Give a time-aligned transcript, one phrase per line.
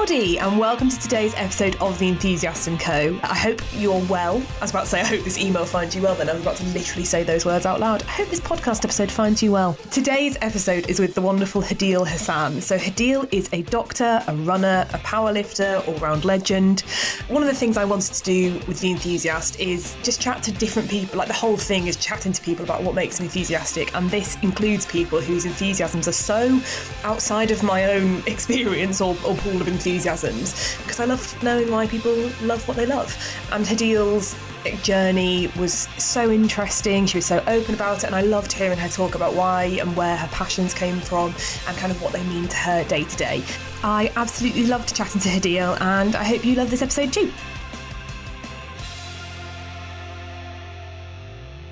[0.00, 3.20] Howdy, and welcome to today's episode of The Enthusiast & Co.
[3.22, 4.36] I hope you're well.
[4.36, 6.40] I was about to say, I hope this email finds you well, then I was
[6.40, 8.02] about to literally say those words out loud.
[8.04, 9.74] I hope this podcast episode finds you well.
[9.90, 12.62] Today's episode is with the wonderful Hadeel Hassan.
[12.62, 16.80] So, Hadeel is a doctor, a runner, a powerlifter, all round legend.
[17.28, 20.52] One of the things I wanted to do with The Enthusiast is just chat to
[20.52, 21.18] different people.
[21.18, 24.38] Like, the whole thing is chatting to people about what makes them enthusiastic, and this
[24.42, 26.58] includes people whose enthusiasms are so
[27.04, 31.86] outside of my own experience or, or pool of enthusiasms because I love knowing why
[31.86, 33.16] people love what they love.
[33.52, 34.36] And Hadeel's
[34.82, 37.06] journey was so interesting.
[37.06, 39.96] She was so open about it, and I loved hearing her talk about why and
[39.96, 41.34] where her passions came from
[41.66, 43.42] and kind of what they mean to her day to day.
[43.82, 47.32] I absolutely loved chatting to Hadeel, and I hope you love this episode too.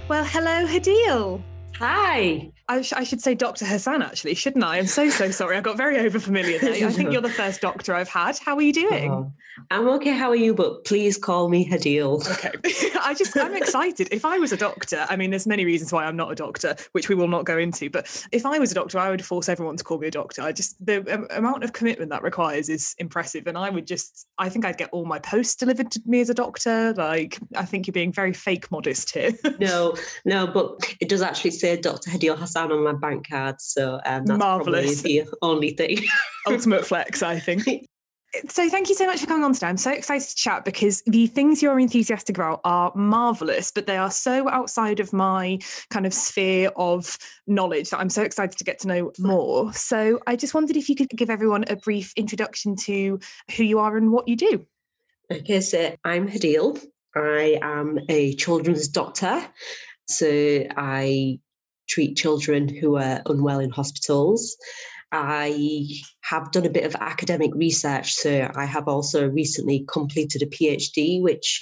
[0.08, 1.42] Well, hello, Hadeel.
[1.76, 2.50] Hi.
[2.70, 3.64] I, sh- I, should say Dr.
[3.64, 4.76] Hassan, actually, shouldn't I?
[4.76, 5.56] I'm so, so sorry.
[5.56, 6.86] I got very overfamiliar there.
[6.86, 8.36] I think you're the first doctor I've had.
[8.38, 9.10] How are you doing?
[9.10, 9.32] Oh,
[9.70, 10.10] I'm okay.
[10.10, 10.54] How are you?
[10.54, 12.30] But please call me Hadeel.
[12.30, 12.52] Okay.
[13.00, 14.08] I just, I'm excited.
[14.10, 16.76] If I was a doctor, I mean, there's many reasons why I'm not a doctor,
[16.92, 17.88] which we will not go into.
[17.88, 20.42] But if I was a doctor, I would force everyone to call me a doctor.
[20.42, 23.46] I just, the um, amount of commitment that requires is impressive.
[23.46, 26.28] And I would just, I think I'd get all my posts delivered to me as
[26.28, 26.92] a doctor.
[26.92, 29.32] Like, I think you're being very fake modest here.
[29.58, 32.10] no, no, but it does actually say Dr.
[32.10, 33.60] Hadeel Hassan on my bank card.
[33.60, 35.02] So um, that's Marvelous.
[35.02, 35.98] probably the only thing.
[36.46, 37.86] Ultimate flex, I think.
[38.48, 39.68] So thank you so much for coming on today.
[39.68, 43.96] I'm so excited to chat because the things you're enthusiastic about are marvelous, but they
[43.96, 48.64] are so outside of my kind of sphere of knowledge that I'm so excited to
[48.64, 49.72] get to know more.
[49.72, 53.18] So I just wondered if you could give everyone a brief introduction to
[53.56, 54.66] who you are and what you do.
[55.32, 56.84] Okay, so I'm Hadeel.
[57.16, 59.42] I am a children's doctor.
[60.06, 61.38] So I
[61.88, 64.56] treat children who are unwell in hospitals.
[65.10, 65.86] I
[66.22, 71.22] have done a bit of academic research, so I have also recently completed a PhD,
[71.22, 71.60] which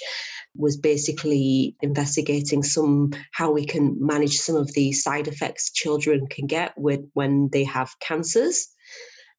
[0.55, 6.47] was basically investigating some how we can manage some of the side effects children can
[6.47, 8.67] get with when they have cancers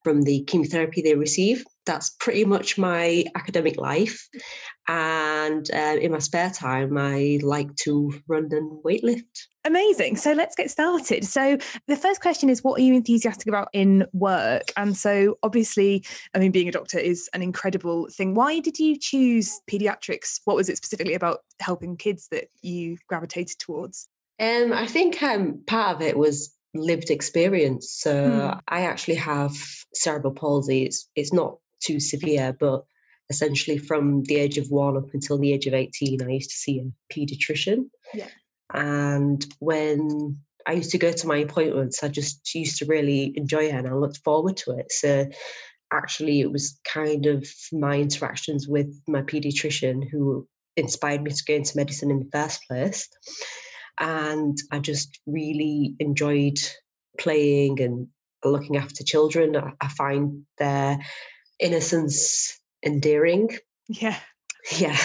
[0.05, 1.65] from the chemotherapy they receive.
[1.89, 4.29] That's pretty much my academic life.
[4.89, 9.25] And uh, in my spare time, I like to run and weightlift.
[9.65, 10.17] Amazing.
[10.17, 11.25] So let's get started.
[11.25, 11.57] So
[11.87, 14.65] the first question is what are you enthusiastic about in work?
[14.77, 16.05] And so obviously,
[16.35, 18.35] I mean, being a doctor is an incredible thing.
[18.35, 20.41] Why did you choose pediatrics?
[20.45, 24.09] What was it specifically about helping kids that you gravitated towards?
[24.39, 27.91] Um, I think um, part of it was lived experience.
[27.91, 28.59] So hmm.
[28.69, 29.53] I actually have
[29.95, 30.85] cerebral palsy.
[30.85, 32.85] It's, it's not too severe, but
[33.31, 36.57] essentially from the age of one up until the age of 18, I used to
[36.57, 37.91] see a pediatrician.
[38.15, 38.29] Yeah.
[38.73, 43.65] And when I used to go to my appointments, I just used to really enjoy
[43.65, 44.93] it and I looked forward to it.
[44.93, 45.29] So
[45.93, 50.47] actually, it was kind of my interactions with my pediatrician who
[50.77, 53.09] inspired me to go into medicine in the first place.
[53.99, 56.59] And I just really enjoyed
[57.19, 58.09] playing and
[58.45, 59.57] looking after children.
[59.81, 60.99] I find their
[61.59, 63.57] innocence endearing.
[63.89, 64.19] Yeah.
[64.79, 64.99] Yeah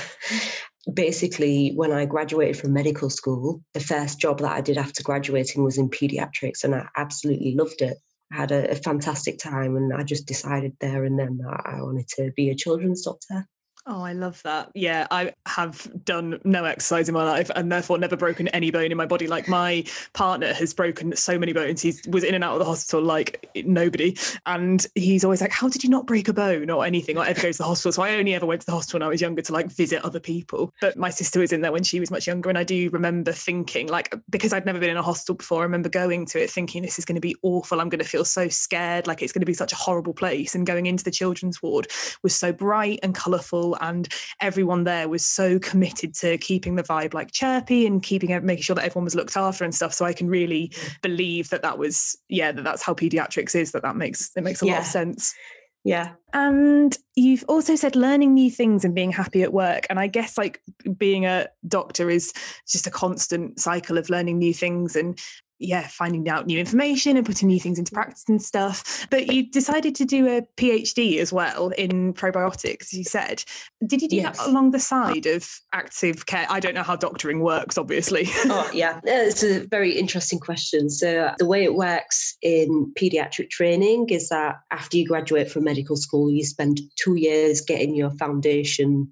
[0.91, 5.63] basically, when I graduated from medical school, the first job that I did after graduating
[5.63, 7.97] was in pediatrics, and I absolutely loved it.
[8.31, 11.81] I had a, a fantastic time, and I just decided there and then that I
[11.81, 13.47] wanted to be a children's doctor.
[13.85, 14.71] Oh, I love that.
[14.75, 18.91] Yeah, I have done no exercise in my life and therefore never broken any bone
[18.91, 19.27] in my body.
[19.27, 19.83] Like my
[20.13, 21.81] partner has broken so many bones.
[21.81, 24.17] He was in and out of the hospital like nobody.
[24.45, 27.41] And he's always like, How did you not break a bone or anything or ever
[27.41, 27.91] go to the hospital?
[27.91, 30.03] So I only ever went to the hospital when I was younger to like visit
[30.05, 30.73] other people.
[30.79, 32.47] But my sister was in there when she was much younger.
[32.47, 35.63] And I do remember thinking, like, because I'd never been in a hospital before, I
[35.63, 37.81] remember going to it thinking, This is going to be awful.
[37.81, 39.07] I'm going to feel so scared.
[39.07, 40.55] Like it's going to be such a horrible place.
[40.55, 41.87] And going into the children's ward
[42.21, 44.07] was so bright and colourful and
[44.41, 48.75] everyone there was so committed to keeping the vibe like chirpy and keeping making sure
[48.75, 51.01] that everyone was looked after and stuff so i can really mm.
[51.01, 54.61] believe that that was yeah that that's how pediatrics is that that makes it makes
[54.61, 54.73] a yeah.
[54.73, 55.33] lot of sense
[55.83, 56.13] yeah.
[56.31, 59.85] And you've also said learning new things and being happy at work.
[59.89, 60.61] And I guess like
[60.97, 62.31] being a doctor is
[62.67, 65.19] just a constant cycle of learning new things and
[65.59, 67.95] yeah, finding out new information and putting new things into mm.
[67.95, 69.07] practice and stuff.
[69.09, 73.43] But you decided to do a PhD as well in probiotics, as you said.
[73.85, 74.37] Did you do yes.
[74.37, 76.45] that along the side of active care?
[76.49, 78.25] I don't know how doctoring works, obviously.
[78.45, 78.99] oh, yeah.
[79.03, 80.89] It's a very interesting question.
[80.89, 85.95] So, the way it works in pediatric training is that after you graduate from medical
[85.95, 89.11] school, you spend two years getting your foundation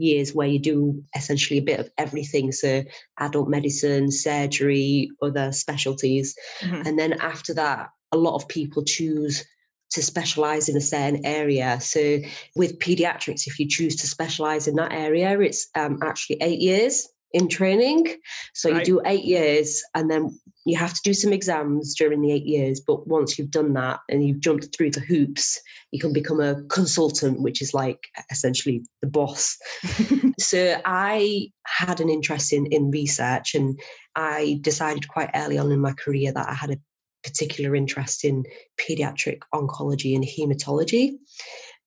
[0.00, 2.82] years where you do essentially a bit of everything so
[3.18, 6.86] adult medicine surgery other specialties mm-hmm.
[6.86, 9.44] and then after that a lot of people choose
[9.90, 11.80] to specialize in a certain area.
[11.80, 12.20] So
[12.54, 17.08] with pediatrics, if you choose to specialize in that area, it's um, actually eight years
[17.32, 18.16] in training.
[18.54, 18.78] So right.
[18.78, 22.44] you do eight years and then you have to do some exams during the eight
[22.44, 22.80] years.
[22.80, 25.60] But once you've done that and you've jumped through the hoops,
[25.90, 27.98] you can become a consultant, which is like
[28.30, 29.56] essentially the boss.
[30.38, 33.78] so I had an interest in, in research and
[34.16, 36.78] I decided quite early on in my career that I had a
[37.22, 38.44] particular interest in
[38.78, 41.12] pediatric oncology and hematology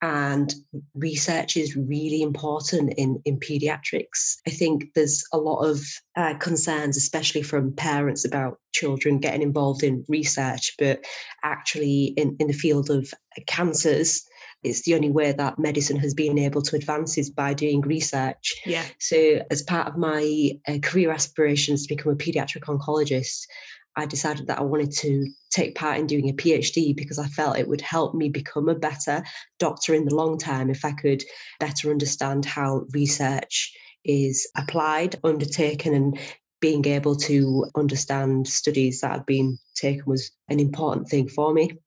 [0.03, 0.53] and
[0.95, 4.35] research is really important in, in pediatrics.
[4.45, 5.79] I think there's a lot of
[6.17, 11.05] uh, concerns, especially from parents, about children getting involved in research, but
[11.45, 13.13] actually, in, in the field of
[13.47, 14.21] cancers,
[14.61, 18.55] it's the only way that medicine has been able to advance is by doing research.
[18.65, 18.83] Yeah.
[18.99, 23.45] So, as part of my uh, career aspirations to become a pediatric oncologist,
[23.95, 27.57] I decided that I wanted to take part in doing a PhD because I felt
[27.57, 29.23] it would help me become a better
[29.59, 31.23] doctor in the long term if I could
[31.59, 36.19] better understand how research is applied, undertaken, and
[36.59, 41.77] being able to understand studies that had been taken was an important thing for me.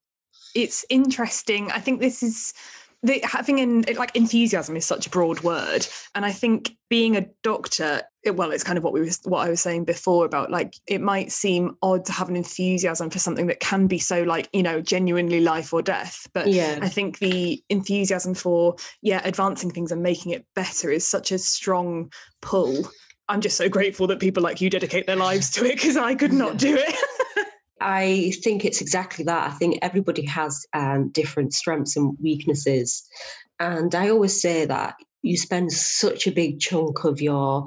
[0.54, 1.70] It's interesting.
[1.72, 2.52] I think this is
[3.02, 7.26] the, having an like enthusiasm is such a broad word and i think being a
[7.42, 10.50] doctor it, well it's kind of what we was what i was saying before about
[10.50, 14.23] like it might seem odd to have an enthusiasm for something that can be so
[14.23, 19.20] like you know genuinely life or death but yeah i think the enthusiasm for yeah
[19.25, 22.88] advancing things and making it better is such a strong pull
[23.28, 26.14] i'm just so grateful that people like you dedicate their lives to it because i
[26.14, 26.94] could not do it
[27.78, 29.50] I think it's exactly that.
[29.50, 33.06] I think everybody has um, different strengths and weaknesses.
[33.61, 37.67] And I always say that you spend such a big chunk of your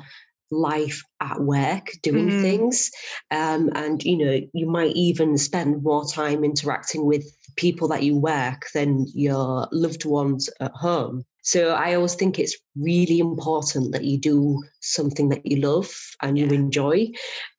[0.52, 2.42] life at work doing mm.
[2.42, 2.92] things
[3.32, 7.24] um, and you know you might even spend more time interacting with
[7.56, 12.58] people that you work than your loved ones at home so i always think it's
[12.76, 15.92] really important that you do something that you love
[16.22, 16.46] and yeah.
[16.46, 17.08] you enjoy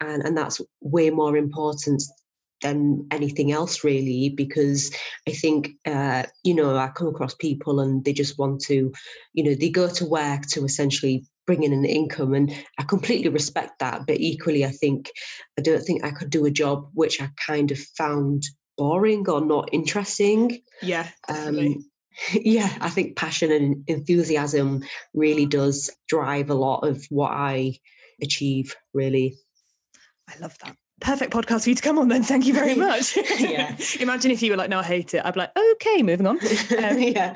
[0.00, 2.02] and, and that's way more important
[2.62, 4.94] than anything else really because
[5.28, 8.92] i think uh, you know i come across people and they just want to
[9.32, 13.28] you know they go to work to essentially bring in an income and i completely
[13.28, 14.06] respect that.
[14.06, 15.10] But equally i think
[15.58, 18.44] i don't think i could do a job which i kind of found
[18.76, 20.62] boring or not interesting.
[20.82, 21.84] Yeah um,
[22.32, 24.82] yeah i think passion and enthusiasm
[25.14, 27.78] really does drive a lot of what i
[28.22, 29.36] achieve really.
[30.28, 32.23] I love that perfect podcast for you to come on then.
[32.23, 33.17] Thank you very much.
[33.41, 33.75] Yeah.
[34.00, 35.25] Imagine if you were like no i hate it.
[35.25, 36.38] I'd be like okay moving on.
[36.81, 37.35] Um, yeah.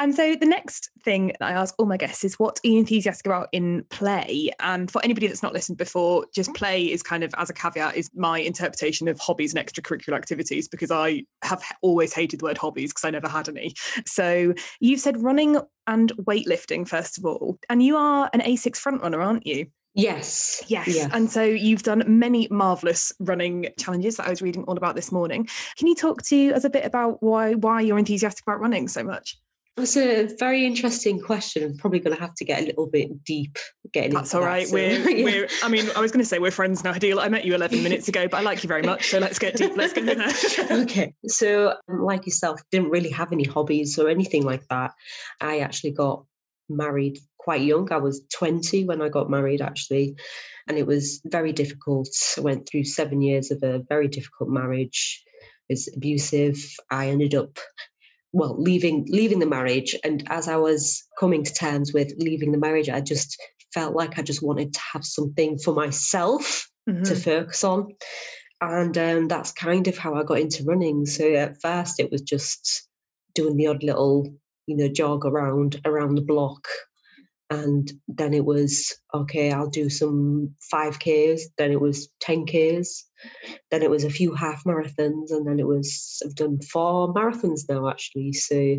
[0.00, 2.78] and so the next thing that i ask all my guests is what are you
[2.78, 4.50] enthusiastic about in play?
[4.60, 7.96] And for anybody that's not listened before just play is kind of as a caveat
[7.96, 12.58] is my interpretation of hobbies and extracurricular activities because i have always hated the word
[12.58, 13.74] hobbies because i never had any.
[14.06, 17.58] So you said running and weightlifting first of all.
[17.68, 20.62] And you are an ASICS front runner aren't you Yes.
[20.66, 21.08] Yes.
[21.12, 25.12] And so you've done many marvelous running challenges that I was reading all about this
[25.12, 25.48] morning.
[25.76, 29.04] Can you talk to us a bit about why why you're enthusiastic about running so
[29.04, 29.38] much?
[29.76, 31.64] That's a very interesting question.
[31.64, 33.58] I'm probably going to have to get a little bit deep
[33.92, 34.66] getting That's all right.
[34.66, 35.24] That, so, we're, yeah.
[35.24, 37.20] we're, I mean, I was going to say we're friends now, Hadeel.
[37.20, 39.08] I met you 11 minutes ago, but I like you very much.
[39.10, 39.76] So let's get deep.
[39.76, 40.80] Let's get in there.
[40.82, 41.12] okay.
[41.26, 44.92] So, um, like yourself, didn't really have any hobbies or anything like that.
[45.40, 46.24] I actually got
[46.68, 47.92] married quite young.
[47.92, 50.16] I was 20 when I got married, actually.
[50.66, 52.08] And it was very difficult.
[52.38, 55.22] I went through seven years of a very difficult marriage.
[55.68, 56.56] It was abusive.
[56.90, 57.58] I ended up
[58.34, 62.58] well leaving leaving the marriage and as i was coming to terms with leaving the
[62.58, 63.40] marriage i just
[63.72, 67.04] felt like i just wanted to have something for myself mm-hmm.
[67.04, 67.94] to focus on
[68.60, 72.22] and um, that's kind of how i got into running so at first it was
[72.22, 72.88] just
[73.36, 74.34] doing the odd little
[74.66, 76.66] you know jog around around the block
[77.50, 83.02] and then it was okay i'll do some 5ks then it was 10ks
[83.70, 87.62] then it was a few half marathons and then it was i've done four marathons
[87.68, 88.78] now actually so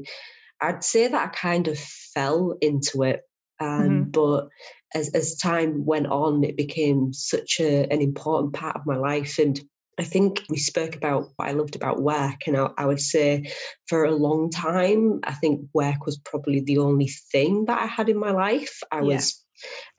[0.61, 3.21] i'd say that i kind of fell into it
[3.61, 4.03] um, mm-hmm.
[4.11, 4.49] but
[4.93, 9.37] as, as time went on it became such a, an important part of my life
[9.39, 9.61] and
[9.97, 13.51] I think we spoke about what I loved about work, and I, I, would say
[13.87, 18.09] for a long time, I think work was probably the only thing that I had
[18.09, 18.81] in my life.
[18.91, 19.15] I yeah.
[19.15, 19.45] was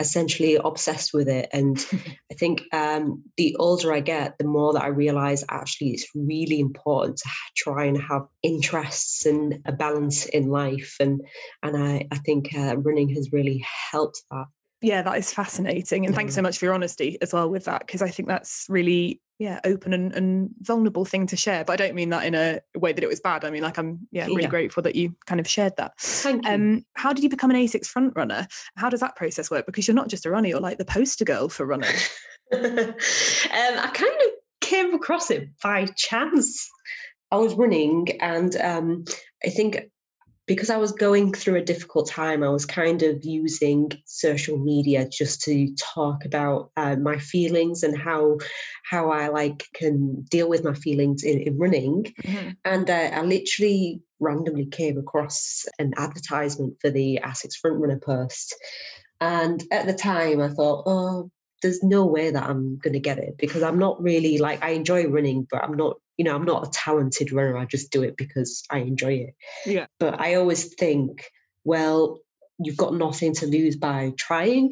[0.00, 1.48] essentially obsessed with it.
[1.52, 1.78] And
[2.30, 6.60] I think um, the older I get, the more that I realize actually it's really
[6.60, 10.96] important to try and have interests and a balance in life.
[11.00, 11.22] And
[11.62, 14.46] and I, I think uh, running has really helped that
[14.82, 17.86] yeah that is fascinating and thanks so much for your honesty as well with that
[17.86, 21.76] because i think that's really yeah open and, and vulnerable thing to share but i
[21.76, 24.26] don't mean that in a way that it was bad i mean like i'm yeah
[24.26, 24.48] really Yeah.
[24.48, 26.50] grateful that you kind of shared that Thank you.
[26.52, 29.86] um how did you become an asics front runner how does that process work because
[29.86, 31.90] you're not just a runner you're like the poster girl for running
[32.52, 32.94] um,
[33.50, 36.68] I kind of came across it by chance.
[37.32, 39.04] I was running, and um,
[39.44, 39.90] I think
[40.46, 45.08] because I was going through a difficult time, I was kind of using social media
[45.08, 48.38] just to talk about uh, my feelings and how
[48.84, 52.14] how I like can deal with my feelings in, in running.
[52.64, 58.54] And uh, I literally randomly came across an advertisement for the Asics Frontrunner post.
[59.20, 61.30] And at the time, I thought, oh,
[61.62, 64.70] there's no way that I'm going to get it because I'm not really like, I
[64.70, 67.56] enjoy running, but I'm not, you know, I'm not a talented runner.
[67.56, 69.34] I just do it because I enjoy it.
[69.64, 69.86] Yeah.
[69.98, 71.30] But I always think,
[71.64, 72.20] well,
[72.58, 74.70] you've got nothing to lose by trying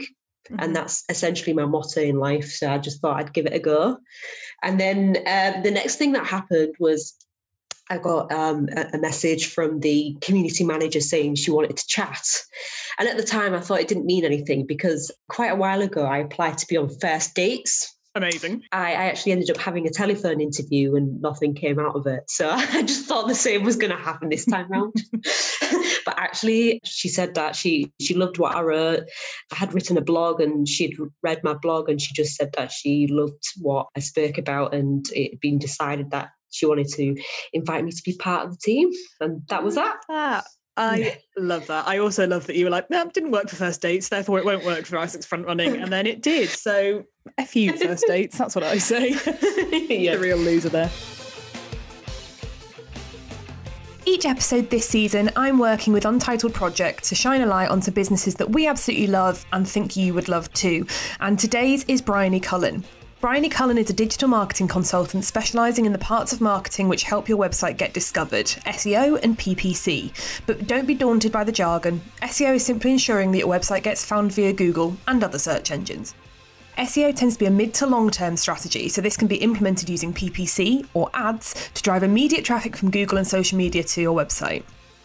[0.51, 0.57] Mhm.
[0.59, 2.51] and that's essentially my motto in life.
[2.51, 3.99] So I just thought I'd give it a go.
[4.63, 7.15] And then um, the next thing that happened was
[7.91, 12.27] I got um, a message from the community manager saying she wanted to chat.
[12.99, 16.05] And at the time, I thought it didn't mean anything because quite a while ago,
[16.05, 17.94] I applied to be on first dates.
[18.14, 22.06] Amazing I, I actually ended up having a telephone interview and nothing came out of
[22.06, 22.25] it.
[22.28, 24.94] So I just thought the same was going to happen this time round.
[26.04, 29.04] but actually, she said that she she loved what I wrote.
[29.52, 32.73] I had written a blog and she'd read my blog and she just said that
[32.73, 37.16] she loved what I spoke about and it had been decided that she wanted to
[37.52, 38.90] invite me to be part of the team.
[39.21, 39.97] And that was that.
[40.09, 40.44] Ah,
[40.76, 41.14] I Yeah.
[41.37, 41.87] love that.
[41.87, 44.38] I also love that you were like, no, it didn't work for first dates, therefore
[44.38, 45.76] it won't work for ASICS front running.
[45.76, 46.49] And then it did.
[46.49, 47.04] So
[47.38, 48.37] F you first dates.
[48.38, 49.11] That's what I say.
[49.88, 50.14] yeah.
[50.14, 50.90] the real loser there.
[54.07, 58.35] Each episode this season, I'm working with Untitled Project to shine a light onto businesses
[58.35, 60.87] that we absolutely love and think you would love too.
[61.21, 62.85] And today's is Bryony Cullen.
[63.25, 67.26] Bryony Cullen is a digital marketing consultant specialising in the parts of marketing which help
[67.26, 70.12] your website get discovered SEO and PPC.
[70.45, 72.02] But don't be daunted by the jargon.
[72.21, 76.14] SEO is simply ensuring that your website gets found via Google and other search engines.
[76.76, 79.88] SEO tends to be a mid to long term strategy, so this can be implemented
[79.88, 84.14] using PPC or ads to drive immediate traffic from Google and social media to your
[84.14, 84.64] website.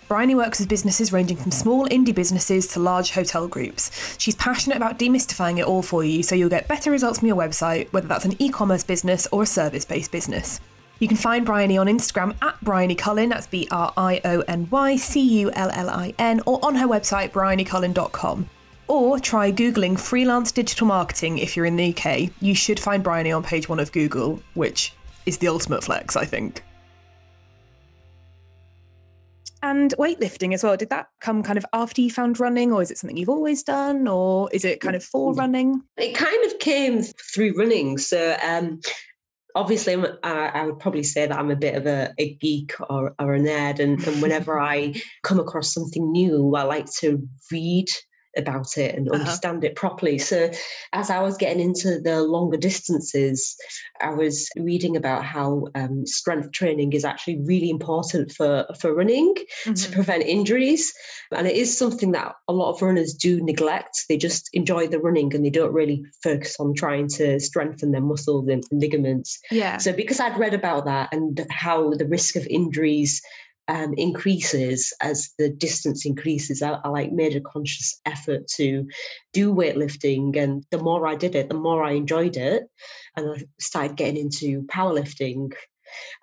[0.09, 3.91] Bryony works with businesses ranging from small indie businesses to large hotel groups.
[4.17, 7.37] She's passionate about demystifying it all for you so you'll get better results from your
[7.37, 10.61] website, whether that's an e commerce business or a service based business.
[10.97, 14.67] You can find Bryony on Instagram at Bryony Cullen, that's B R I O N
[14.71, 18.49] Y C U L L I N, or on her website, bryonycullen.com.
[18.87, 22.31] Or try Googling freelance digital marketing if you're in the UK.
[22.41, 24.91] You should find Bryony on page one of Google, which
[25.27, 26.63] is the ultimate flex, I think.
[29.61, 30.77] And weightlifting as well.
[30.77, 33.63] Did that come kind of after you found running, or is it something you've always
[33.63, 35.81] done, or is it kind of for running?
[35.97, 37.97] It kind of came through running.
[37.97, 38.79] So um,
[39.55, 42.73] obviously, I'm, I, I would probably say that I'm a bit of a, a geek
[42.89, 47.27] or, or a nerd, and, and whenever I come across something new, I like to
[47.51, 47.87] read
[48.39, 49.19] about it and Uh-huh.
[49.19, 50.17] understand it properly.
[50.17, 50.49] So
[50.93, 53.55] as I was getting into the longer distances,
[54.01, 59.33] I was reading about how um, strength training is actually really important for for running
[59.65, 59.91] to Mhm.
[59.91, 60.91] prevent injuries.
[61.31, 64.05] And it is something that a lot of runners do neglect.
[64.09, 68.01] They just enjoy the running and they don't really focus on trying to strengthen their
[68.01, 69.37] muscles and ligaments.
[69.51, 69.77] Yeah.
[69.77, 73.21] So, because I'd read about that and how the risk of injuries
[73.69, 78.87] um, increases as the distance increases, I, I like made a conscious effort to
[79.31, 80.35] do weightlifting.
[80.35, 82.63] And the more I did it, the more I enjoyed it.
[83.15, 85.53] And I started getting into powerlifting.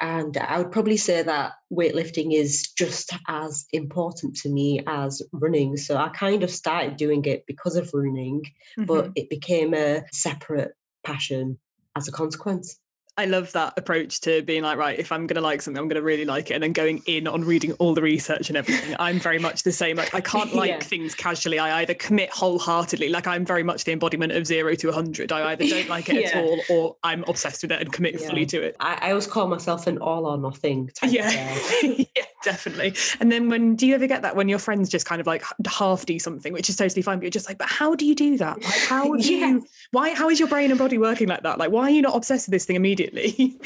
[0.01, 5.77] And I would probably say that weightlifting is just as important to me as running.
[5.77, 8.43] So I kind of started doing it because of running,
[8.77, 9.13] but Mhm.
[9.15, 10.73] it became a separate
[11.05, 11.59] passion
[11.97, 12.79] as a consequence.
[13.19, 15.89] I love that approach to being like, right, if I'm going to like something, I'm
[15.89, 16.55] going to really like it.
[16.55, 18.95] And then going in on reading all the research and everything.
[18.99, 19.97] I'm very much the same.
[19.97, 20.79] Like, I can't like Yeah.
[20.81, 21.59] things casually.
[21.59, 25.33] I either commit wholeheartedly, like, I'm very much the embodiment of zero to 100.
[25.33, 28.45] I either don't like it at all or I'm obsessed with it and commit fully
[28.47, 28.77] to it.
[28.81, 31.29] I, I always call myself an all or nothing type Yeah.
[31.31, 31.93] of girl.
[32.17, 32.95] yeah, definitely.
[33.21, 35.43] And then when do you ever get that when your friends just kind of like
[35.67, 38.15] half do something, which is totally fine, but you're just like, but how do you
[38.15, 38.63] do that?
[38.63, 39.49] Like, how do Yeah.
[39.49, 41.59] you, why, how is your brain and body working like that?
[41.59, 43.59] Like, why are you not obsessed with this thing immediately?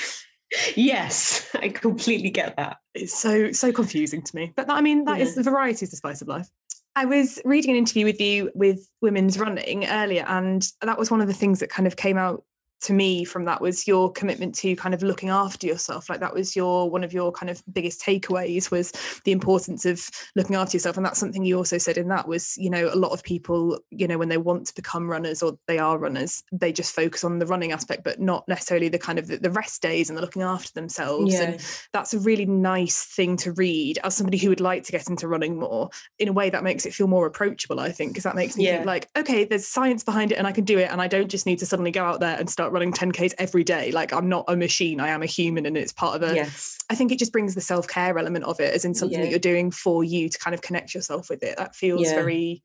[0.77, 2.79] yes, I completely get that.
[2.95, 4.53] it's so so confusing to me.
[4.57, 5.43] But that, I mean, that is Yeah.
[5.43, 6.49] the variety is the spice of life.
[6.97, 11.21] I was reading an interview with you with women's running earlier, and that was one
[11.21, 12.45] of the things that kind of came out
[12.81, 16.35] to me from that was your commitment to kind of looking after yourself like that
[16.35, 18.93] was your one of your kind of biggest takeaways was
[19.25, 22.57] the importance of looking after yourself and that's something you also said in that was
[22.59, 25.59] you know a lot of people you know when they want to become runners or
[25.67, 29.19] they are runners they just focus on the running aspect but not necessarily the kind
[29.19, 31.43] of the, the rest days and the looking after themselves yeah.
[31.43, 35.09] and that's a really nice thing to read as somebody who would like to get
[35.09, 38.25] into running more in a way that makes it feel more approachable i think because
[38.25, 38.77] that makes me yeah.
[38.77, 41.29] think like okay there's science behind it and i can do it and i don't
[41.29, 43.93] just need to suddenly go out there and start running 10Ks every day.
[43.93, 46.35] Like I'm not a machine, I am a human and it's part of a.
[46.35, 46.79] Yes.
[46.91, 49.25] I think it just brings the self care element of it as in something yeah.
[49.25, 51.57] that you're doing for you to kind of connect yourself with it.
[51.59, 52.15] That feels yeah.
[52.15, 52.63] very.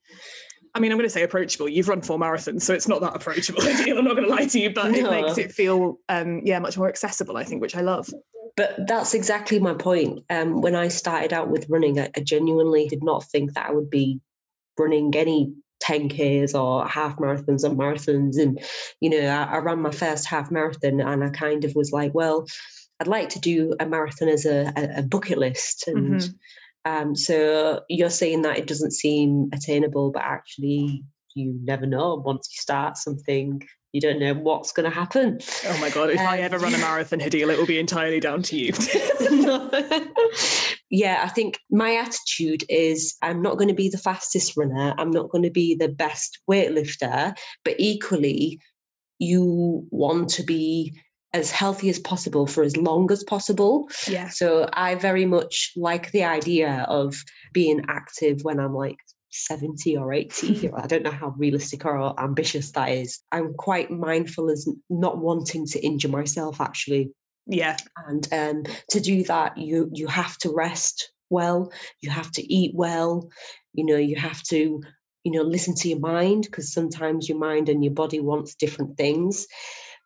[0.74, 1.70] I mean, I'm going to say approachable.
[1.70, 3.62] You've run four marathons, so it's not that approachable.
[3.64, 4.98] I'm not going to lie to you, but no.
[4.98, 7.38] it makes it feel, um, yeah, much more accessible.
[7.38, 8.10] I think, which I love.
[8.58, 10.24] But that's exactly my point.
[10.30, 13.72] Um, when I started out with running, I, I genuinely did not think that I
[13.72, 14.20] would be
[14.78, 15.54] running any
[15.84, 18.38] 10Ks or half marathons and marathons.
[18.38, 18.60] And,
[19.02, 22.14] you know, I, I, ran my first half marathon and I kind of was like,
[22.14, 22.46] well,
[23.00, 25.88] I'd like to do a marathon as a, a bucket list.
[25.88, 26.92] And mm-hmm.
[26.92, 31.04] um, so you're saying that it doesn't seem attainable, but actually,
[31.34, 33.62] you never know once you start something
[33.96, 35.40] you don't know what's going to happen.
[35.68, 36.10] Oh my god!
[36.10, 38.74] If um, I ever run a marathon, Hadeel, it will be entirely down to you.
[40.90, 44.94] yeah, I think my attitude is I'm not going to be the fastest runner.
[44.98, 48.60] I'm not going to be the best weightlifter, but equally,
[49.20, 50.94] you want to be
[51.34, 53.90] as healthy as possible for as long as possible.
[54.08, 54.30] Yeah.
[54.30, 57.16] So I very much like the idea of
[57.52, 58.98] being active when I'm like
[59.32, 60.72] 70 or 80.
[60.78, 63.20] I don't know how realistic or ambitious that is.
[63.32, 67.12] I'm quite mindful as not wanting to injure myself actually.
[67.48, 67.78] Yeah.
[68.08, 71.72] And um, to do that, you you have to rest well,
[72.02, 73.30] you have to eat well,
[73.74, 74.82] you know, you have to,
[75.24, 78.98] you know, listen to your mind because sometimes your mind and your body wants different
[78.98, 79.48] things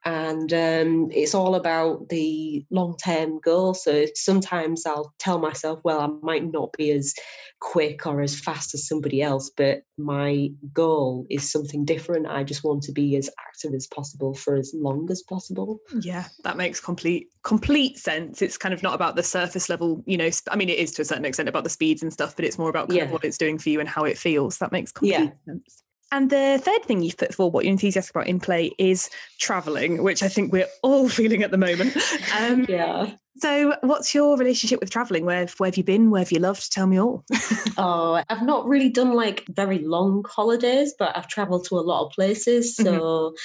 [0.06, 3.74] and um, it's all about the long term goal.
[3.74, 7.14] So sometimes I'll tell myself, well, I might not be as
[7.60, 12.28] quick or as fast as somebody else, but my goal is something different.
[12.28, 15.80] I just want to be as active as possible for as long as possible.
[16.02, 18.42] Yeah, that makes complete complete sense.
[18.42, 20.30] It's kind of not about the surface level, you know.
[20.50, 22.58] I mean, it is to a certain extent about the speeds and stuff, but it's
[22.58, 23.12] more about yeah.
[23.12, 24.58] what it's doing for you and how it feels.
[24.60, 25.30] That makes complete yeah.
[25.46, 25.84] sense.
[26.12, 30.02] And the third thing you've put forward, what you're enthusiastic about in play, is traveling,
[30.02, 31.96] which I think we're all feeling at the moment.
[32.38, 33.12] Um, yeah.
[33.38, 35.26] So, what's your relationship with traveling?
[35.26, 36.10] Where, where have you been?
[36.10, 36.72] Where have you loved?
[36.72, 37.24] Tell me all.
[37.78, 42.06] oh, I've not really done like very long holidays, but I've traveled to a lot
[42.06, 42.76] of places.
[42.76, 43.36] So, mm-hmm.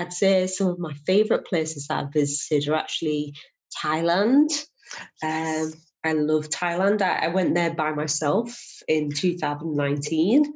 [0.00, 3.34] I'd say some of my favorite places that I've visited are actually
[3.82, 4.48] Thailand.
[5.22, 5.72] Yes.
[5.74, 7.02] Um, I love Thailand.
[7.02, 10.54] I, I, went there by myself in 2019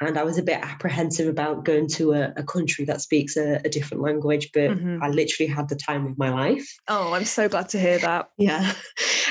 [0.00, 3.60] and I was a bit apprehensive about going to a, a country that speaks a,
[3.64, 5.02] a different language, but mm-hmm.
[5.02, 6.68] I literally had the time of my life.
[6.86, 8.30] Oh, I'm so glad to hear that.
[8.36, 8.72] Yeah.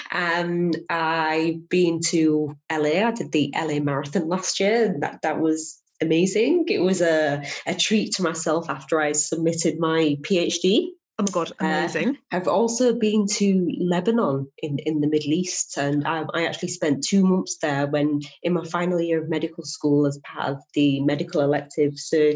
[0.10, 3.06] And I've been to LA.
[3.06, 4.95] I did the LA Marathon last year.
[4.99, 6.65] That that was amazing.
[6.69, 10.88] It was a, a treat to myself after I submitted my PhD.
[11.19, 12.10] Oh my god, uh, amazing!
[12.10, 16.67] Uh, I've also been to Lebanon in, in the Middle East, and I, I, actually
[16.67, 20.62] spent two months there when in my final year of medical school as part of
[20.75, 21.97] the medical elective.
[21.97, 22.34] So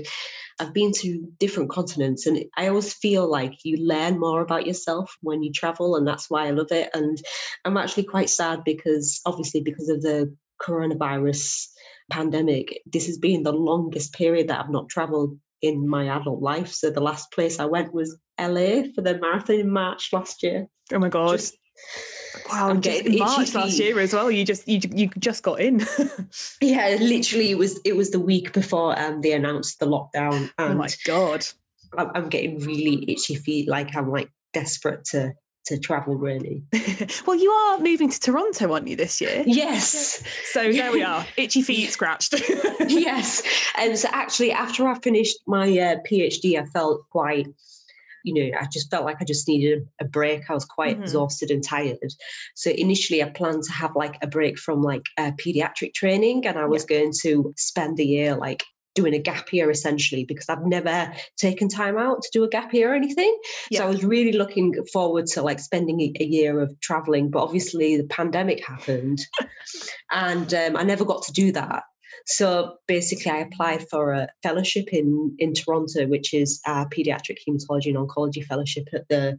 [0.60, 5.16] I've been to different continents, and I always feel like you learn more about yourself
[5.22, 6.90] when you travel, and that's why I love it.
[6.96, 7.22] And
[7.66, 11.68] I'm actually quite sad because obviously because of the coronavirus
[12.10, 16.70] pandemic, this has been the longest period that I've not traveled in my adult life.
[16.70, 20.68] So the last place I went was LA for the marathon in March last year.
[20.92, 21.32] Oh my god.
[21.32, 21.58] Just,
[22.52, 24.32] wow, I'm getting March last year as well.
[24.32, 25.86] You just you you just got in.
[26.62, 30.50] yeah, literally it was it was the week before um they announced the lockdown.
[30.58, 31.46] oh my god.
[31.98, 35.34] I'm, I'm getting really itchy feet, like I'm like desperate to
[35.66, 36.64] to travel really.
[37.26, 39.44] well, you are moving to Toronto, aren't you, this year?
[39.46, 40.24] Yes.
[40.46, 42.34] So there we are, itchy feet scratched.
[42.88, 43.44] yes.
[43.78, 47.48] And so actually, after I finished my uh, PhD, I felt quite,
[48.24, 50.50] you know, I just felt like I just needed a break.
[50.50, 51.04] I was quite mm-hmm.
[51.04, 51.98] exhausted and tired.
[52.56, 56.58] So initially, I planned to have like a break from like uh, pediatric training, and
[56.58, 56.98] I was yeah.
[56.98, 58.64] going to spend the year like
[58.96, 62.74] doing a gap year essentially because I've never taken time out to do a gap
[62.74, 63.38] year or anything.
[63.70, 63.80] Yeah.
[63.80, 67.44] So I was really looking forward to like spending a, a year of traveling, but
[67.44, 69.26] obviously the pandemic happened
[70.12, 71.84] and um, I never got to do that.
[72.26, 77.88] So basically, I applied for a fellowship in, in Toronto, which is a pediatric hematology
[77.88, 79.38] and oncology fellowship at the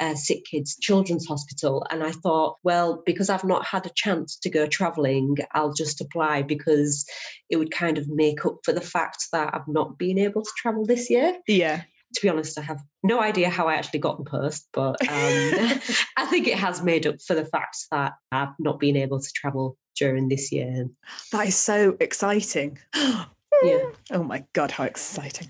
[0.00, 1.84] uh, Sick Kids Children's Hospital.
[1.90, 6.00] And I thought, well, because I've not had a chance to go traveling, I'll just
[6.00, 7.04] apply because
[7.48, 10.50] it would kind of make up for the fact that I've not been able to
[10.56, 11.36] travel this year.
[11.46, 11.82] Yeah.
[12.14, 15.08] To be honest, I have no idea how I actually got the post, but um,
[16.16, 19.32] I think it has made up for the fact that I've not been able to
[19.34, 20.88] travel during this year.
[21.32, 22.78] That is so exciting.
[23.62, 23.90] Yeah.
[24.10, 25.48] Oh my God, how exciting.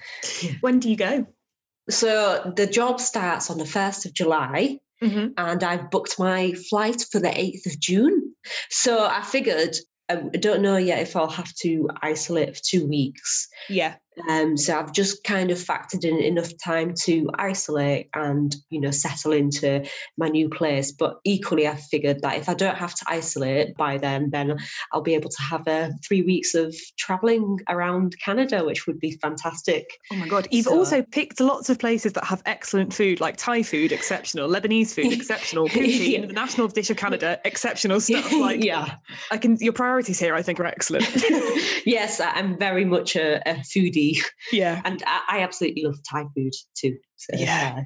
[0.62, 1.26] When do you go?
[1.88, 4.80] So the job starts on the 1st of July.
[5.00, 5.28] Mm-hmm.
[5.38, 8.34] and I've booked my flight for the 8th of June.
[8.68, 9.76] So I figured
[10.10, 13.48] I don't know yet if I'll have to isolate for two weeks.
[13.68, 13.94] Yeah.
[14.28, 18.90] Um, so I've just kind of factored in enough time to isolate and you know
[18.90, 19.86] settle into
[20.18, 20.92] my new place.
[20.92, 24.58] But equally, I figured that if I don't have to isolate by then, then
[24.92, 29.12] I'll be able to have uh, three weeks of traveling around Canada, which would be
[29.22, 29.86] fantastic.
[30.12, 30.48] Oh my god!
[30.50, 34.48] You've So- also picked lots of places that have excellent food, like Thai food, exceptional,
[34.50, 36.26] Lebanese food, exceptional, poutine, Yeah.
[36.26, 38.30] the national dish of Canada, exceptional stuff.
[38.32, 38.96] Like, yeah,
[39.30, 39.56] I can.
[39.60, 41.06] Your priorities here, I think, are excellent.
[41.86, 43.99] yes, I'm very much a, a foodie,
[44.52, 44.80] yeah.
[44.84, 46.96] and I, I absolutely love Thai food too.
[47.16, 47.74] So, Yeah.
[47.78, 47.82] uh,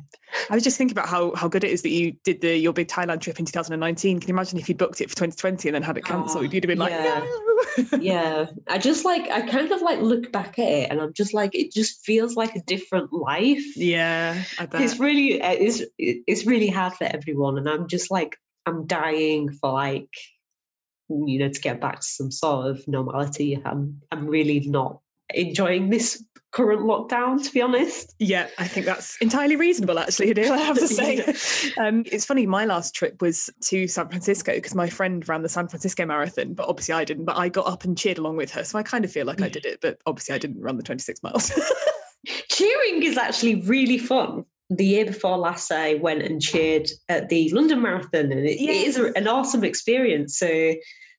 [0.51, 2.73] I was just thinking about how how good it is that you did the your
[2.73, 4.21] big Thailand trip in 2019.
[4.21, 6.53] Can you imagine if you'd booked it for 2020 and then had it cancelled?
[6.53, 7.21] You'd have been like, yeah.
[7.21, 7.99] no.
[8.01, 11.35] yeah i just like i kind of like look back at it and i'm just
[11.35, 14.43] like it just feels like a different life yeah,
[14.75, 19.51] it's really uh, it's it's really hard for everyone and i'm just like i'm dying
[19.51, 20.11] for like
[21.09, 25.91] you know to get back to some sort of normality i'm i'm really not enjoying
[25.91, 30.79] this current lockdown to be honest Yeah, I think that's entirely reasonable, actually, I have
[30.79, 31.73] to say.
[31.79, 35.49] um, it's funny, my last trip was to San Francisco because my friend ran the
[35.49, 37.25] San Francisco Marathon, but obviously I didn't.
[37.25, 38.63] But I got up and cheered along with her.
[38.63, 40.85] So I kind of feel like I did it, but obviously I didn't run the
[40.85, 41.51] 26 miles.
[42.49, 47.51] cheering is actually really fun the year before last i went and cheered at the
[47.53, 50.75] london marathon and it, it is an awesome experience so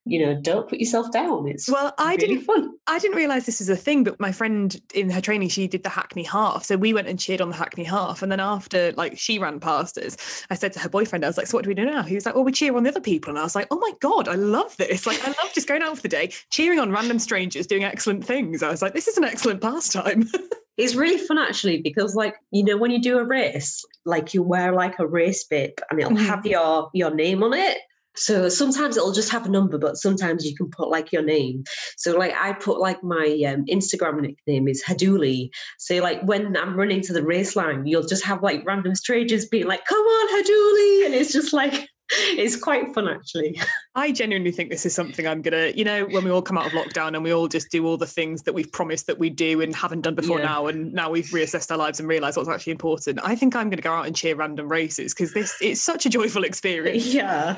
[0.07, 2.41] you know don't put yourself down it's well, I really didn't.
[2.45, 5.67] fun I didn't realize this was a thing, but my friend in her training, she
[5.67, 6.63] did the Hackney half.
[6.63, 8.21] So we went and cheered on the Hackney half.
[8.21, 11.35] And then after like she ran past us, I said to her boyfriend, I was
[11.37, 12.03] like, So what do we do now?
[12.03, 13.31] He was like, Well, we cheer on the other people.
[13.31, 15.07] And I was like, Oh my God, I love this.
[15.07, 18.23] Like, I love just going out for the day, cheering on random strangers doing excellent
[18.23, 18.61] things.
[18.61, 20.29] I was like, This is an excellent pastime.
[20.77, 24.43] It's really fun actually because like you know when you do a race, like you
[24.43, 26.25] wear like a race bib and it'll Mhm.
[26.27, 27.77] have your your name on it.
[28.15, 31.63] So sometimes it'll just have a number, but sometimes you can put like your name.
[31.97, 35.49] So like I put like my um, Instagram nickname is Hadooli.
[35.77, 39.45] So like when I'm running to the race line, you'll just have like random strangers
[39.45, 41.89] being like, "Come on, Hadooli," and it's just like
[42.37, 43.59] it's quite fun actually.
[43.95, 46.65] I genuinely think this is something I'm gonna, you know, when we all come out
[46.67, 49.29] of lockdown and we all just do all the things that we've promised that we
[49.29, 50.45] do and haven't done before Yeah.
[50.45, 53.19] now, and now we've reassessed our lives and realised what's actually important.
[53.23, 56.09] I think I'm gonna go out and cheer random races because this it's such a
[56.09, 57.05] joyful experience.
[57.13, 57.57] yeah.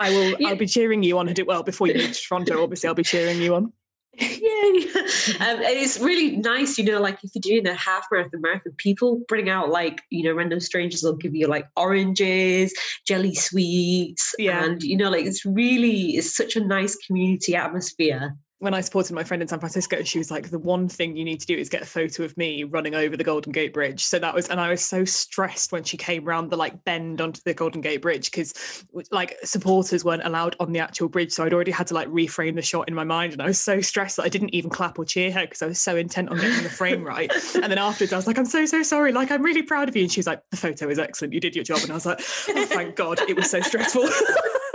[0.00, 0.34] I will.
[0.40, 0.48] Yeah.
[0.48, 1.28] I'll be cheering you on.
[1.28, 3.72] And do well, before you move to Toronto, obviously, I'll be cheering you on.
[4.18, 4.86] Yay!
[5.40, 8.72] Um, and it's really nice, you know, like if you're doing a half marathon, marathon,
[8.78, 12.72] people bring out like, you know, random strangers will give you like oranges,
[13.06, 14.34] jelly sweets.
[14.38, 14.64] Yeah.
[14.64, 18.36] And, you know, like it's really, it's such a nice community atmosphere.
[18.60, 21.24] When I supported my friend in San Francisco, she was like, "The one thing you
[21.24, 24.04] need to do is get a photo of me running over the Golden Gate Bridge."
[24.04, 27.20] So that was, and I was so stressed when she came round the like bend
[27.20, 31.44] onto the Golden Gate Bridge because like supporters weren't allowed on the actual bridge, so
[31.44, 33.80] I'd already had to like reframe the shot in my mind, and I was so
[33.80, 36.38] stressed that I didn't even clap or cheer her because I was so intent on
[36.38, 37.32] getting the frame right.
[37.54, 39.12] And then afterwards, I was like, "I'm so so sorry.
[39.12, 41.32] Like I'm really proud of you," and she was like, "The photo is excellent.
[41.32, 44.08] You did your job," and I was like, "Oh, thank God, it was so stressful."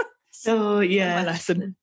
[0.48, 1.24] Oh, my yeah.
[1.24, 1.76] lesson.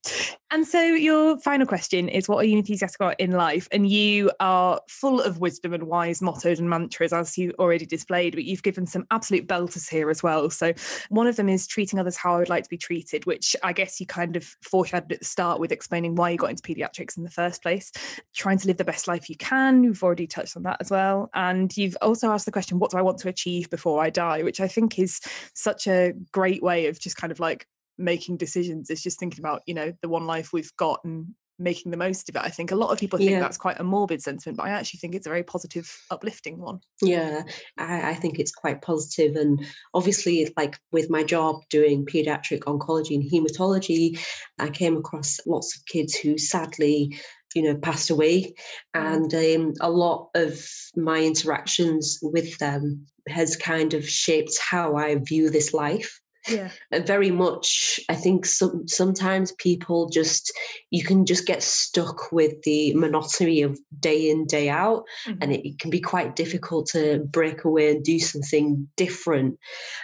[0.52, 3.68] And so, your final question is What are you enthusiastic about in life?
[3.70, 8.34] And you are full of wisdom and wise mottos and mantras, as you already displayed,
[8.34, 10.50] but you've given some absolute belters here as well.
[10.50, 10.72] So,
[11.08, 13.72] one of them is treating others how I would like to be treated, which I
[13.72, 17.16] guess you kind of foreshadowed at the start with explaining why you got into pediatrics
[17.16, 17.92] in the first place.
[18.34, 19.84] Trying to live the best life you can.
[19.84, 21.30] You've already touched on that as well.
[21.32, 24.42] And you've also asked the question, What do I want to achieve before I die?
[24.42, 25.20] Which I think is
[25.54, 27.66] such a great way of just kind of like
[28.00, 31.26] making decisions is just thinking about you know the one life we've got and
[31.58, 33.40] making the most of it i think a lot of people think Yeah.
[33.40, 36.80] that's quite a morbid sentiment but i actually think it's a very positive uplifting one
[37.02, 37.42] Yeah,
[37.76, 39.36] I, I think it's quite positive.
[39.36, 44.18] And obviously, like with my job doing pediatric oncology and hematology,
[44.58, 47.18] I came across lots of kids who sadly,
[47.54, 48.54] you know, passed away.
[48.94, 55.16] And um, a lot of my interactions with them has kind of shaped how I
[55.16, 56.20] view this life.
[56.50, 56.70] Yeah.
[56.92, 60.52] Uh, very much i think some sometimes people just
[60.90, 65.04] you can just get stuck with the monotony of day in day out
[65.40, 69.58] and it, it can be quite difficult to break away and do something different.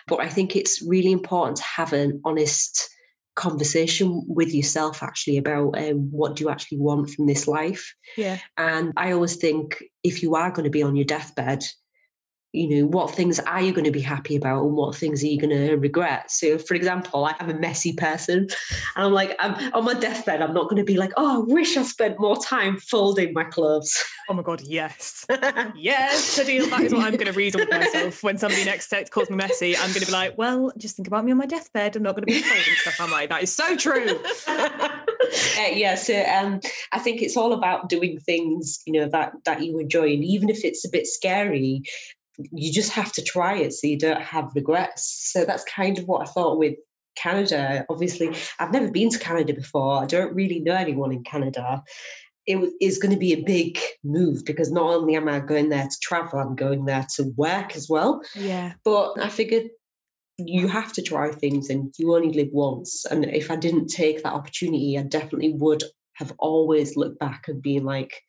[0.06, 2.88] But i think it's really important to have an honest
[3.34, 7.94] conversation with yourself actually about um, what do you actually want from this life.
[8.16, 8.38] Yeah.
[8.56, 11.62] And i always think if you are going to be on your deathbed
[12.56, 15.26] you know, what things are you going to be happy about and what things are
[15.26, 16.30] you going to regret?
[16.30, 18.50] So, for example, I'm a messy person and
[18.96, 21.76] I'm like, I'm on my deathbed, I'm not going to be like, oh, I wish
[21.76, 24.02] I spent more time folding my clothes.
[24.28, 25.26] Oh my God, yes.
[25.76, 28.22] yes, that is what I'm going to reason with myself.
[28.22, 31.08] When somebody next text calls me messy, I'm going to be like, well, just think
[31.08, 31.94] about me on my deathbed.
[31.94, 33.26] I'm not going to be folding stuff, am I?
[33.26, 34.18] That is so true.
[34.48, 34.90] uh,
[35.72, 36.60] yeah, so um,
[36.92, 40.14] I think it's all about doing things, you know, that, that you enjoy.
[40.14, 41.82] And even if it's a bit scary,
[42.38, 45.30] you just have to try it so you don't have regrets.
[45.32, 46.74] So that's kind of what I thought with
[47.16, 47.84] Canada.
[47.88, 50.02] Obviously, I've never been to Canada before.
[50.02, 51.82] I don't really know anyone in Canada.
[52.46, 55.88] It is going to be a big move because not only am I going there
[55.88, 58.22] to travel, I'm going there to work as well.
[58.34, 58.74] Yeah.
[58.84, 59.64] But I figured
[60.38, 63.04] you have to try things and you only live once.
[63.06, 65.82] And if I didn't take that opportunity, I definitely would
[66.14, 68.22] have always looked back and been like,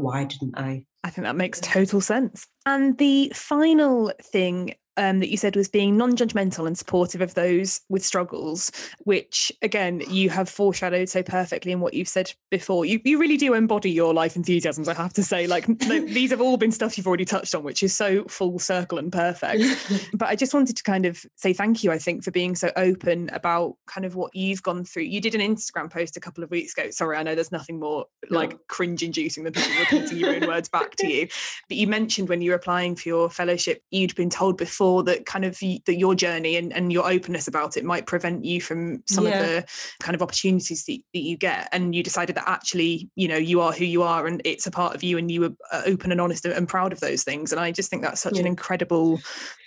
[0.00, 0.84] why didn't I?
[1.02, 2.46] I think that makes total sense.
[2.66, 7.80] And the final thing um, that you said was being non-judgmental and supportive of those
[7.88, 12.84] with struggles, which again you have foreshadowed so perfectly in what you've said before.
[12.84, 14.88] You you really do embody your life enthusiasms.
[14.88, 17.82] I have to say, like these have all been stuff you've already touched on, which
[17.82, 19.62] is so full circle and perfect.
[20.14, 21.92] but I just wanted to kind of say thank you.
[21.92, 25.04] I think for being so open about kind of what you've gone through.
[25.04, 26.90] You did an Instagram post a couple of weeks ago.
[26.90, 30.96] Sorry, I know there's nothing more like cringe-inducing than people repeating your own words back
[30.96, 31.28] to you.
[31.68, 35.26] But you mentioned when you were applying for your fellowship, you'd been told before that
[35.26, 39.02] kind of that your journey and, and your openness about it might prevent you from
[39.06, 39.40] some yeah.
[39.40, 39.66] of the
[40.00, 43.60] kind of opportunities that, that you get and you decided that actually you know you
[43.60, 45.52] are who you are and it's a part of you and you were
[45.84, 48.40] open and honest and proud of those things and i just think that's such yeah.
[48.40, 49.20] an incredible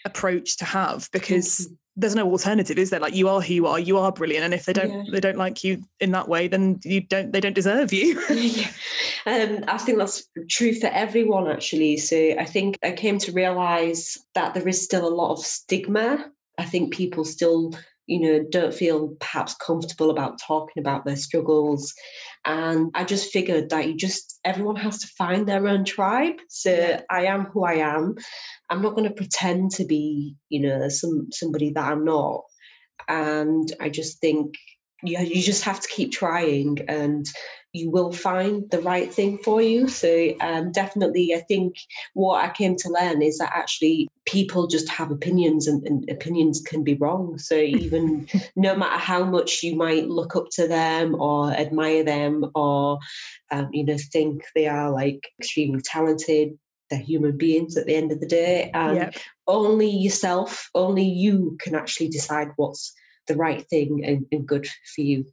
[0.06, 3.80] approach to have because there's no alternative is there like you are who you are
[3.80, 5.12] you are brilliant and if they don't yeah.
[5.12, 8.68] they don't like you in that way then you don't they don't deserve you yeah.
[9.26, 14.18] um, i think that's true for everyone actually so i think i came to realize
[14.34, 17.74] that there is still a lot of stigma i think people still
[18.06, 21.94] you know don't feel perhaps comfortable about talking about their struggles.
[22.46, 26.36] And i just figured that you just everyone has to find their own tribe.
[26.50, 27.02] So yeah.
[27.10, 28.16] i am who i am.
[28.70, 32.42] I'm not going to pretend to be you know some somebody that i'm not.
[33.08, 34.56] And i just think
[35.04, 37.26] you, you just have to keep trying and
[37.74, 39.88] you will find the right thing for you.
[39.88, 41.76] So, um, definitely, I think
[42.14, 46.62] what I came to learn is that actually people just have opinions and, and opinions
[46.62, 47.40] can be wrong.
[47.40, 52.46] So, even no matter how much you might look up to them or admire them
[52.54, 53.00] or,
[53.52, 56.58] um, you know, think they are like extremely talented,
[56.92, 58.70] they're human beings at the end of the day.
[58.76, 59.16] And yep.
[59.48, 62.94] only yourself, only you can actually decide what's
[63.28, 65.26] the right thing and, and good for you.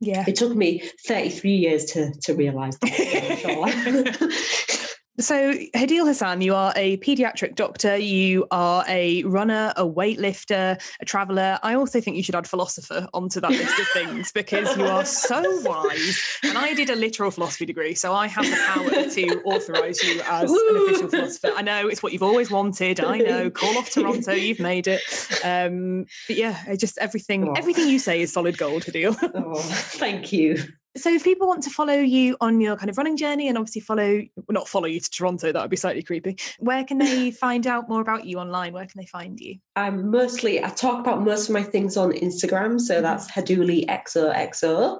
[0.00, 0.24] Yeah.
[0.26, 4.68] It took me 33 years to, to realize that.
[5.20, 11.04] So, Hadeel Hassan, you are a pediatric doctor, you are a runner, a weightlifter, a
[11.04, 11.58] traveller.
[11.62, 15.04] I also think you should add philosopher onto that list of things because you are
[15.04, 16.18] so wise.
[16.42, 20.22] And I did a literal philosophy degree, so I have the power to authorise you
[20.22, 21.50] as an official philosopher.
[21.54, 22.98] I know it's what you've always wanted.
[23.00, 23.50] I know.
[23.62, 25.02] Call off Toronto, you've made it.
[25.44, 27.52] Um, but yeah, just everything, oh.
[27.52, 29.14] everything you say is solid gold, Hadeel.
[29.34, 30.56] oh, thank you.
[30.96, 33.80] So if people want to follow you on your kind of running journey and obviously
[33.80, 36.36] follow, well, not follow you to Toronto, that would be slightly creepy.
[36.58, 38.74] Where can they find out more about you online?
[38.74, 39.56] Where can they find you?
[39.74, 42.78] I'm mostly, I talk about most of my things on Instagram.
[42.80, 43.02] So mm-hmm.
[43.04, 44.98] that's Hadooli XOXO.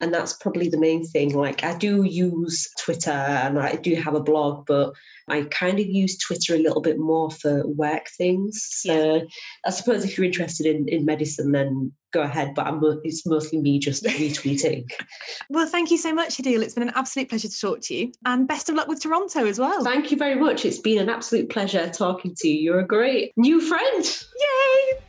[0.00, 1.34] And that's probably the main thing.
[1.34, 4.92] Like I do use Twitter and I do have a blog, but
[5.28, 8.66] I kind of use Twitter a little bit more for work things.
[8.70, 9.22] So yeah.
[9.66, 12.54] I suppose if you're interested in, in medicine, then go ahead.
[12.54, 14.90] But I'm, it's mostly me just retweeting.
[15.48, 16.62] well, thank you so much, Hadeel.
[16.62, 18.12] It's been an absolute pleasure to talk to you.
[18.26, 19.82] And best of luck with Toronto as well.
[19.82, 20.64] Thank you very much.
[20.64, 22.60] It's been an absolute pleasure talking to you.
[22.60, 24.04] You're a great new friend.
[24.38, 25.03] Yay!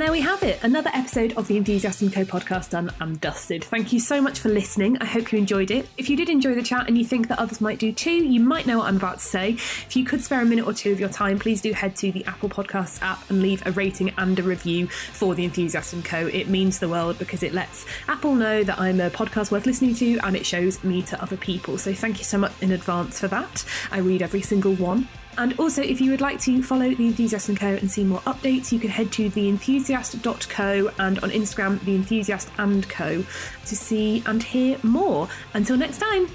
[0.00, 3.20] And there we have it, another episode of the Enthusiast & Co podcast done and
[3.20, 3.64] dusted.
[3.64, 4.96] Thank you so much for listening.
[4.96, 5.86] I hope you enjoyed it.
[5.98, 8.40] If you did enjoy the chat and you think that others might do too, you
[8.40, 9.50] might know what I'm about to say.
[9.50, 12.10] If you could spare a minute or two of your time, please do head to
[12.12, 16.04] the Apple Podcasts app and leave a rating and a review for the Enthusiast &
[16.04, 16.28] Co.
[16.28, 19.94] It means the world because it lets Apple know that I'm a podcast worth listening
[19.96, 21.76] to and it shows me to other people.
[21.76, 23.66] So thank you so much in advance for that.
[23.92, 25.08] I read every single one.
[25.38, 27.68] And also, if you would like to follow The Enthusiast & Co.
[27.68, 32.88] and see more updates, you can head to theenthusiast.co and on Instagram, The Enthusiast &
[32.88, 33.24] Co.
[33.66, 35.28] to see and hear more.
[35.54, 36.28] Until next time.